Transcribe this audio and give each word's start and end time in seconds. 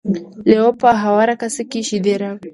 لیوه 0.49 0.71
په 0.81 0.89
هواره 1.03 1.35
کاسه 1.41 1.63
کې 1.69 1.79
شیدې 1.87 2.13
راوړې. 2.21 2.49